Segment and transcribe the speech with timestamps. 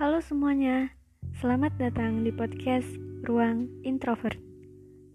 [0.00, 0.96] Halo semuanya,
[1.44, 2.88] selamat datang di podcast
[3.20, 4.40] Ruang Introvert.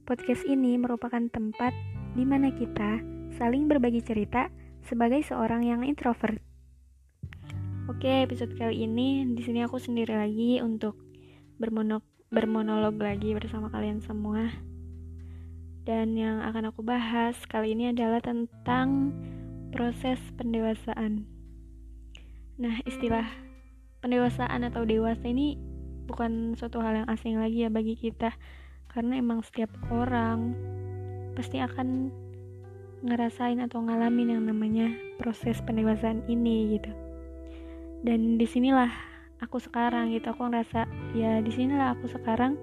[0.06, 1.74] Podcast ini merupakan tempat
[2.14, 3.02] di mana kita
[3.34, 4.46] saling berbagi cerita
[4.86, 6.38] sebagai seorang yang introvert.
[7.90, 11.02] Oke, episode kali ini di sini aku sendiri lagi untuk
[11.58, 14.54] bermono bermonolog lagi bersama kalian semua.
[15.82, 19.18] Dan yang akan aku bahas kali ini adalah tentang
[19.74, 21.26] proses pendewasaan.
[22.62, 23.55] Nah, istilah
[24.06, 25.58] pendewasaan atau dewasa ini
[26.06, 28.38] bukan suatu hal yang asing lagi ya bagi kita.
[28.94, 30.54] Karena emang setiap orang
[31.34, 32.14] pasti akan
[33.02, 36.94] ngerasain atau ngalamin yang namanya proses pendewasaan ini gitu.
[38.06, 38.94] Dan di sinilah
[39.42, 40.38] aku sekarang gitu.
[40.38, 40.86] Aku ngerasa
[41.18, 42.62] ya di sinilah aku sekarang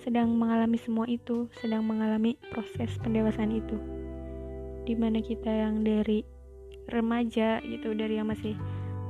[0.00, 3.76] sedang mengalami semua itu sedang mengalami proses pendewasaan itu.
[4.88, 6.24] Di mana kita yang dari
[6.88, 8.56] remaja gitu dari yang masih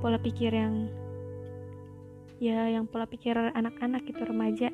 [0.03, 0.91] pola pikir yang
[2.39, 4.71] ya yang pola pikir anak-anak itu remaja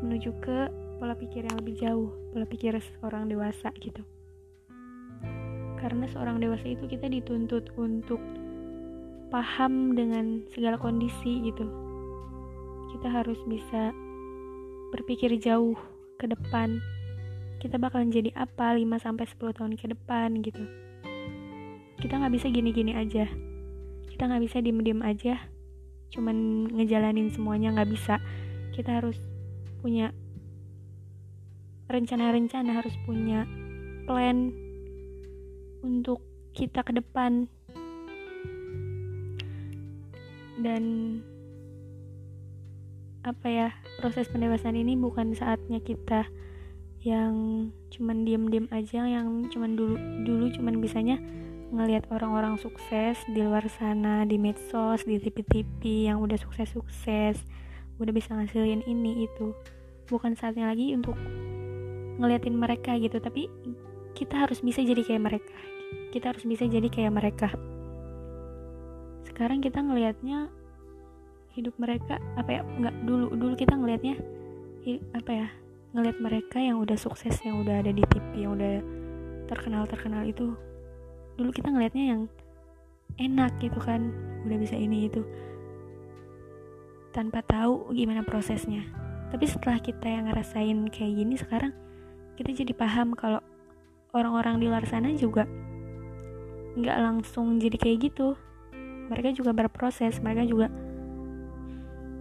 [0.00, 4.00] menuju ke pola pikir yang lebih jauh pola pikir seorang dewasa gitu.
[5.76, 8.18] Karena seorang dewasa itu kita dituntut untuk
[9.28, 11.68] paham dengan segala kondisi gitu.
[12.96, 13.92] Kita harus bisa
[14.96, 15.76] berpikir jauh
[16.16, 16.80] ke depan.
[17.60, 20.64] Kita bakalan jadi apa 5 sampai 10 tahun ke depan gitu.
[22.00, 23.28] Kita nggak bisa gini-gini aja.
[24.08, 25.55] Kita nggak bisa diem-diem aja
[26.14, 28.20] cuman ngejalanin semuanya nggak bisa.
[28.74, 29.16] Kita harus
[29.80, 30.12] punya
[31.86, 33.46] rencana-rencana harus punya
[34.06, 34.50] plan
[35.82, 36.22] untuk
[36.54, 37.46] kita ke depan.
[40.56, 40.84] Dan
[43.26, 43.68] apa ya
[43.98, 46.30] proses pendewasaan ini bukan saatnya kita
[47.02, 47.34] yang
[47.90, 51.18] cuman diem-diem aja yang cuman dulu dulu cuman bisanya
[51.74, 57.42] ngelihat orang-orang sukses di luar sana di medsos di TV-TV yang udah sukses-sukses
[57.96, 59.56] udah bisa ngasilin ini itu.
[60.06, 61.18] Bukan saatnya lagi untuk
[62.16, 63.50] ngeliatin mereka gitu tapi
[64.14, 65.56] kita harus bisa jadi kayak mereka.
[66.14, 67.48] Kita harus bisa jadi kayak mereka.
[69.26, 70.48] Sekarang kita ngelihatnya
[71.56, 74.20] hidup mereka apa ya nggak dulu dulu kita ngelihatnya
[75.16, 75.48] apa ya
[75.96, 78.84] ngelihat mereka yang udah sukses yang udah ada di TV yang udah
[79.48, 80.52] terkenal terkenal itu
[81.36, 82.22] dulu kita ngelihatnya yang
[83.16, 84.12] enak gitu kan
[84.44, 85.24] udah bisa ini itu
[87.16, 88.84] tanpa tahu gimana prosesnya.
[89.32, 91.72] Tapi setelah kita yang ngerasain kayak gini sekarang
[92.36, 93.40] kita jadi paham kalau
[94.12, 95.48] orang-orang di luar sana juga
[96.76, 98.36] nggak langsung jadi kayak gitu.
[99.08, 100.68] Mereka juga berproses mereka juga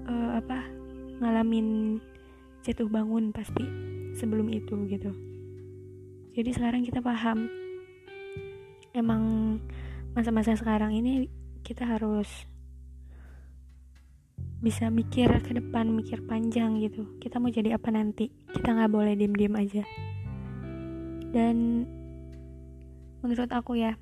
[0.07, 0.63] uh, apa
[1.19, 1.99] ngalamin
[2.63, 3.63] jatuh bangun pasti
[4.15, 5.11] sebelum itu gitu.
[6.35, 7.47] Jadi sekarang kita paham
[8.95, 9.57] emang
[10.15, 11.27] masa-masa sekarang ini
[11.67, 12.47] kita harus
[14.63, 17.05] bisa mikir ke depan mikir panjang gitu.
[17.19, 18.31] Kita mau jadi apa nanti?
[18.55, 19.83] Kita nggak boleh diem-diem aja.
[21.35, 21.85] Dan
[23.19, 23.99] menurut aku ya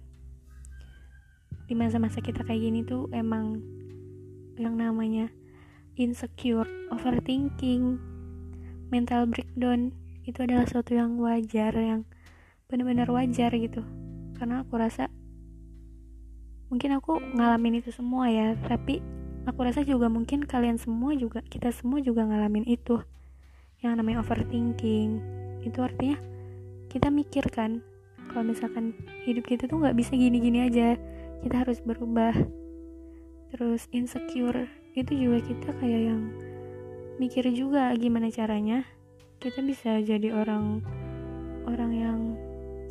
[1.66, 3.58] di masa-masa kita kayak gini tuh emang
[4.60, 5.32] yang namanya
[5.98, 7.98] insecure overthinking
[8.94, 9.90] mental breakdown
[10.28, 12.06] itu adalah sesuatu yang wajar yang
[12.70, 13.82] benar-benar wajar gitu
[14.44, 15.08] karena aku rasa
[16.68, 18.60] mungkin aku ngalamin itu semua ya.
[18.60, 19.00] Tapi
[19.48, 23.00] aku rasa juga mungkin kalian semua juga kita semua juga ngalamin itu.
[23.80, 25.24] Yang namanya overthinking.
[25.64, 26.20] Itu artinya
[26.92, 27.80] kita mikir kan
[28.36, 28.92] kalau misalkan
[29.24, 31.00] hidup kita tuh nggak bisa gini-gini aja.
[31.40, 32.36] Kita harus berubah.
[33.48, 36.22] Terus insecure itu juga kita kayak yang
[37.16, 38.84] mikir juga gimana caranya
[39.40, 40.84] kita bisa jadi orang
[41.64, 42.20] orang yang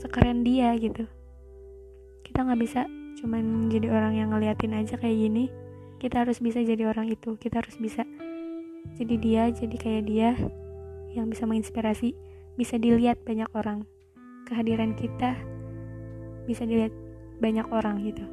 [0.01, 1.05] sekeren dia gitu
[2.33, 2.89] kita nggak bisa
[3.21, 5.53] cuman jadi orang yang ngeliatin aja kayak gini.
[6.01, 7.37] Kita harus bisa jadi orang itu.
[7.37, 8.09] Kita harus bisa
[8.97, 10.33] jadi dia jadi kayak dia
[11.13, 12.17] yang bisa menginspirasi
[12.57, 13.85] bisa dilihat banyak orang.
[14.49, 15.37] Kehadiran kita
[16.49, 16.97] bisa dilihat
[17.37, 18.25] banyak orang gitu.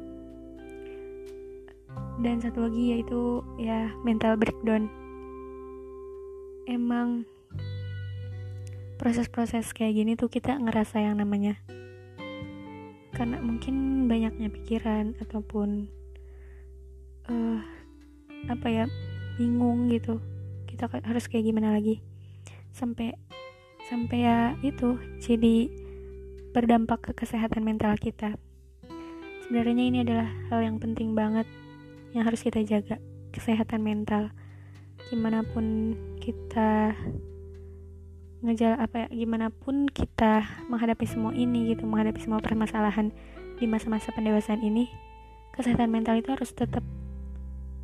[2.24, 4.88] Dan satu lagi yaitu ya mental breakdown.
[6.64, 7.28] Emang
[8.96, 11.60] proses-proses kayak gini tuh kita ngerasa yang namanya
[13.20, 15.92] karena mungkin banyaknya pikiran ataupun
[17.28, 17.60] uh,
[18.48, 18.84] apa ya
[19.36, 20.24] bingung gitu.
[20.64, 22.00] Kita harus kayak gimana lagi.
[22.72, 23.12] Sampai
[23.92, 25.68] sampai ya itu jadi
[26.56, 28.40] berdampak ke kesehatan mental kita.
[29.44, 31.44] Sebenarnya ini adalah hal yang penting banget
[32.16, 32.96] yang harus kita jaga
[33.36, 34.32] kesehatan mental.
[35.12, 35.92] Gimana pun
[36.24, 36.96] kita
[38.40, 43.12] ngejala apa ya gimana pun kita menghadapi semua ini gitu menghadapi semua permasalahan
[43.60, 44.88] di masa-masa pendewasaan ini
[45.52, 46.80] kesehatan mental itu harus tetap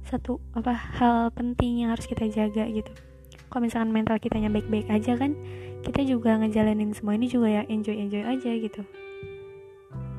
[0.06, 2.88] satu apa hal penting yang harus kita jaga gitu.
[3.50, 5.34] Kalau misalkan mental kitanya baik-baik aja kan
[5.82, 8.82] kita juga ngejalanin semua ini juga ya enjoy enjoy aja gitu.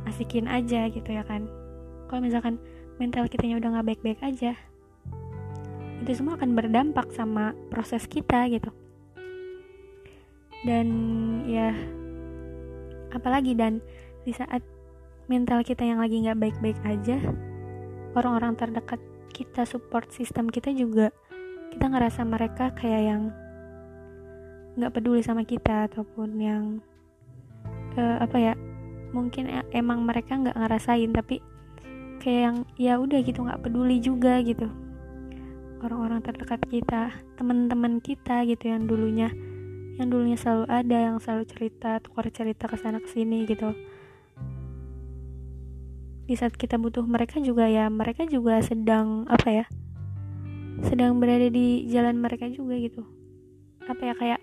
[0.06, 1.48] Asikin aja gitu ya kan.
[2.12, 2.60] Kalau misalkan
[3.00, 4.54] mental kitanya udah nggak baik-baik aja
[6.08, 8.70] itu semua akan berdampak sama proses kita gitu
[10.66, 10.88] dan
[11.46, 11.76] ya
[13.14, 13.84] apalagi dan
[14.26, 14.62] di saat
[15.28, 17.20] mental kita yang lagi nggak baik-baik aja
[18.18, 19.02] orang-orang terdekat
[19.36, 21.14] kita support sistem kita juga
[21.76, 23.24] kita ngerasa mereka kayak yang
[24.78, 26.64] nggak peduli sama kita ataupun yang
[27.98, 28.54] uh, apa ya
[29.10, 31.42] mungkin e, emang mereka nggak ngerasain tapi
[32.22, 34.68] kayak yang ya udah gitu nggak peduli juga gitu.
[35.82, 39.30] Orang-orang terdekat kita teman-teman kita gitu yang dulunya
[39.98, 43.74] yang dulunya selalu ada yang selalu cerita tukar cerita ke sana ke sini gitu.
[46.28, 49.66] Di saat kita butuh mereka juga ya mereka juga sedang apa ya
[50.86, 53.02] sedang berada di jalan mereka juga gitu.
[53.90, 54.42] Apa ya kayak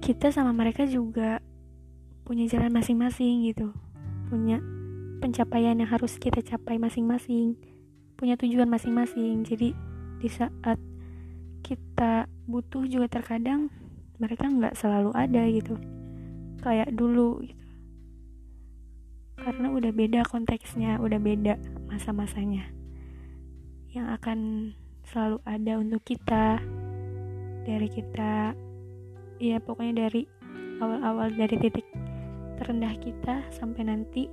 [0.00, 1.42] kita sama mereka juga
[2.22, 3.74] punya jalan masing-masing gitu.
[4.30, 4.62] Punya
[5.18, 7.58] pencapaian yang harus kita capai masing-masing
[8.16, 9.44] punya tujuan masing-masing.
[9.44, 9.76] Jadi
[10.18, 10.80] di saat
[11.66, 13.66] kita butuh juga terkadang
[14.22, 15.74] mereka nggak selalu ada gitu.
[16.62, 17.66] Kayak dulu gitu.
[19.42, 21.58] Karena udah beda konteksnya udah beda
[21.90, 22.70] masa-masanya.
[23.90, 24.38] Yang akan
[25.10, 26.62] selalu ada untuk kita
[27.66, 28.54] dari kita
[29.42, 30.22] ya pokoknya dari
[30.78, 31.86] awal-awal dari titik
[32.56, 34.30] terendah kita sampai nanti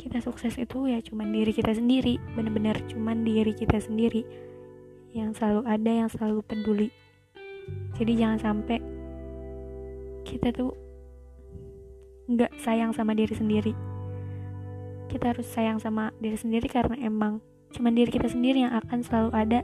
[0.00, 4.24] kita sukses itu ya cuman diri kita sendiri bener-bener cuman diri kita sendiri
[5.10, 6.88] yang selalu ada yang selalu peduli.
[7.98, 8.78] Jadi jangan sampai
[10.22, 10.72] kita tuh
[12.30, 13.74] nggak sayang sama diri sendiri.
[15.10, 17.42] Kita harus sayang sama diri sendiri karena emang
[17.74, 19.60] cuman diri kita sendiri yang akan selalu ada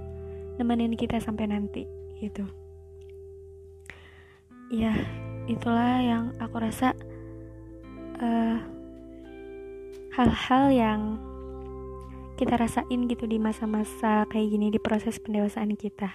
[0.59, 1.87] nemenin kita sampai nanti
[2.19, 2.43] gitu.
[4.75, 4.99] Ya
[5.47, 6.91] itulah yang aku rasa
[8.19, 8.59] uh,
[10.11, 11.01] hal-hal yang
[12.37, 16.13] kita rasain gitu di masa-masa kayak gini di proses pendewasaan kita.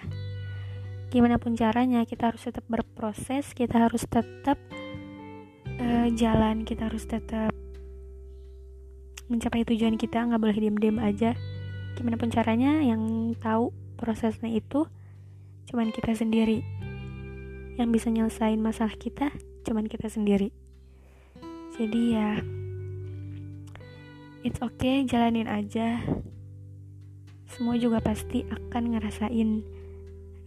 [1.10, 4.56] Gimana pun caranya kita harus tetap berproses kita harus tetap
[5.82, 7.50] uh, jalan kita harus tetap
[9.26, 11.34] mencapai tujuan kita nggak boleh diem-diem aja.
[11.98, 14.86] Gimana pun caranya yang tahu prosesnya itu
[15.68, 16.62] cuman kita sendiri.
[17.82, 19.34] Yang bisa nyelesain masalah kita
[19.66, 20.54] cuman kita sendiri.
[21.74, 22.61] Jadi ya
[24.42, 26.02] it's okay jalanin aja.
[27.46, 29.48] Semua juga pasti akan ngerasain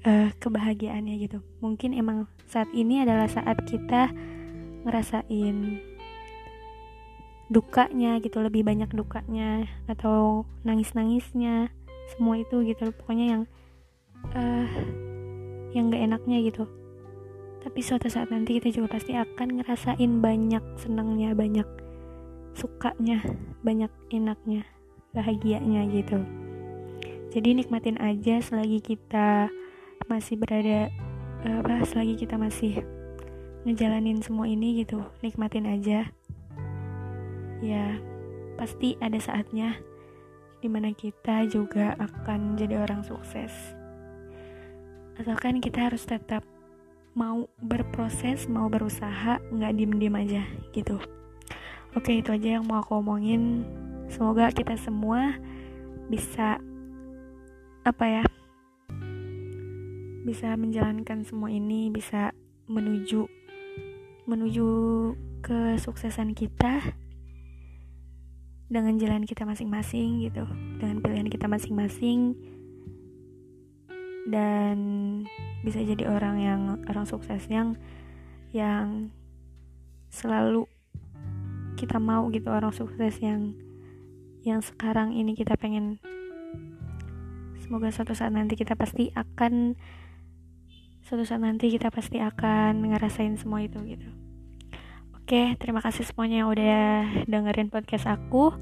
[0.04, 1.40] uh, kebahagiaannya gitu.
[1.64, 4.12] Mungkin emang saat ini adalah saat kita
[4.86, 5.82] ngerasain
[7.46, 11.72] dukanya gitu lebih banyak dukanya atau nangis nangisnya
[12.16, 12.92] semua itu gitu.
[12.92, 13.44] Pokoknya yang
[14.36, 14.70] uh,
[15.72, 16.68] yang gak enaknya gitu.
[17.66, 21.85] Tapi suatu saat nanti kita juga pasti akan ngerasain banyak senangnya banyak
[22.56, 23.20] sukanya
[23.62, 24.64] banyak enaknya
[25.12, 26.24] bahagianya gitu.
[27.36, 29.52] Jadi nikmatin aja selagi kita
[30.08, 30.88] masih berada
[31.44, 32.82] apa selagi kita masih
[33.68, 36.08] ngejalanin semua ini gitu nikmatin aja.
[37.60, 38.00] Ya
[38.56, 39.76] pasti ada saatnya
[40.64, 43.52] di mana kita juga akan jadi orang sukses.
[45.20, 46.48] Atau kan kita harus tetap
[47.16, 50.44] mau berproses mau berusaha nggak diem diem aja
[50.76, 51.00] gitu
[51.96, 53.64] Oke, itu aja yang mau aku omongin.
[54.12, 55.40] Semoga kita semua
[56.12, 56.60] bisa
[57.88, 58.24] apa ya?
[60.28, 62.36] Bisa menjalankan semua ini, bisa
[62.68, 63.32] menuju
[64.28, 64.68] menuju
[65.40, 66.84] kesuksesan kita
[68.68, 70.44] dengan jalan kita masing-masing gitu,
[70.84, 72.36] dengan pilihan kita masing-masing
[74.28, 74.78] dan
[75.64, 76.62] bisa jadi orang yang
[76.92, 77.80] orang sukses yang
[78.52, 79.14] yang
[80.12, 80.68] selalu
[81.76, 83.52] kita mau gitu orang sukses yang
[84.48, 86.00] yang sekarang ini kita pengen.
[87.60, 89.76] Semoga suatu saat nanti kita pasti akan
[91.06, 94.08] suatu saat nanti kita pasti akan ngerasain semua itu gitu.
[95.18, 96.82] Oke terima kasih semuanya yang udah
[97.28, 98.56] dengerin podcast aku.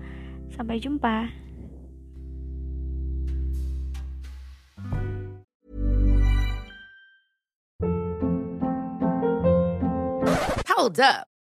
[0.56, 1.44] Sampai jumpa.
[10.84, 11.33] Hold up.